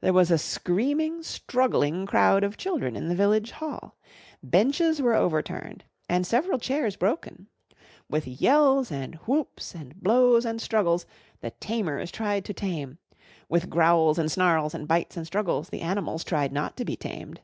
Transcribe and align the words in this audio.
There 0.00 0.14
was 0.14 0.30
a 0.30 0.38
screaming, 0.38 1.22
struggling 1.22 2.06
crowd 2.06 2.42
of 2.42 2.56
children 2.56 2.96
in 2.96 3.08
the 3.10 3.14
Village 3.14 3.50
Hall. 3.50 3.94
Benches 4.42 5.02
were 5.02 5.12
overturned 5.14 5.84
and 6.08 6.26
several 6.26 6.58
chairs 6.58 6.96
broken. 6.96 7.48
With 8.08 8.26
yells 8.26 8.90
and 8.90 9.16
whoops, 9.26 9.74
and 9.74 9.94
blows 10.00 10.46
and 10.46 10.58
struggles, 10.58 11.04
the 11.42 11.50
Tamers 11.50 12.10
tried 12.10 12.46
to 12.46 12.54
tame; 12.54 12.96
with 13.50 13.68
growls 13.68 14.18
and 14.18 14.32
snarls 14.32 14.72
and 14.74 14.88
bites 14.88 15.18
and 15.18 15.26
struggles 15.26 15.68
the 15.68 15.82
animals 15.82 16.24
tried 16.24 16.50
not 16.50 16.74
to 16.78 16.86
be 16.86 16.96
tamed. 16.96 17.42